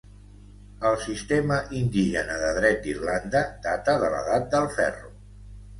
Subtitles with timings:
[0.91, 5.19] El sistema indígena de dret d'Irlanda data de l'Edat del Ferro.